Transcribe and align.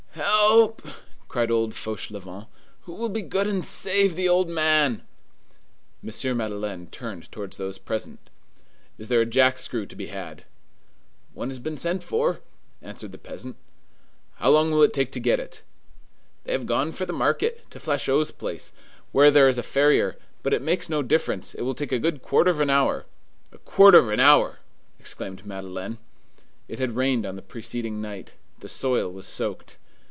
"Help!" 0.15 0.85
cried 1.29 1.49
old 1.49 1.73
Fauchelevent. 1.73 2.47
"Who 2.81 2.91
will 2.93 3.07
be 3.09 3.21
good 3.21 3.47
and 3.47 3.63
save 3.63 4.17
the 4.17 4.27
old 4.27 4.49
man?" 4.49 5.07
M. 6.05 6.37
Madeleine 6.37 6.87
turned 6.87 7.31
towards 7.31 7.55
those 7.55 7.77
present:— 7.77 8.29
"Is 8.97 9.07
there 9.07 9.21
a 9.21 9.25
jack 9.25 9.57
screw 9.57 9.85
to 9.85 9.95
be 9.95 10.07
had?" 10.07 10.43
"One 11.33 11.47
has 11.47 11.59
been 11.59 11.77
sent 11.77 12.03
for," 12.03 12.41
answered 12.81 13.13
the 13.13 13.17
peasant. 13.17 13.55
"How 14.35 14.49
long 14.49 14.71
will 14.71 14.83
it 14.83 14.91
take 14.91 15.13
to 15.13 15.19
get 15.21 15.39
it?" 15.39 15.63
"They 16.43 16.51
have 16.51 16.65
gone 16.65 16.91
for 16.91 17.05
the 17.05 17.13
nearest, 17.13 17.55
to 17.69 17.79
Flachot's 17.79 18.31
place, 18.31 18.73
where 19.13 19.31
there 19.31 19.47
is 19.47 19.57
a 19.57 19.63
farrier; 19.63 20.17
but 20.43 20.53
it 20.53 20.61
makes 20.61 20.89
no 20.89 21.01
difference; 21.01 21.53
it 21.55 21.61
will 21.61 21.73
take 21.75 21.93
a 21.93 21.99
good 21.99 22.21
quarter 22.21 22.51
of 22.51 22.59
an 22.59 22.69
hour." 22.69 23.05
"A 23.53 23.57
quarter 23.57 23.99
of 23.99 24.09
an 24.09 24.19
hour!" 24.19 24.59
exclaimed 24.99 25.45
Madeleine. 25.45 25.97
It 26.67 26.79
had 26.79 26.97
rained 26.97 27.25
on 27.25 27.37
the 27.37 27.41
preceding 27.41 28.01
night; 28.01 28.33
the 28.59 28.69
soil 28.69 29.09
was 29.09 29.25
soaked. 29.27 29.77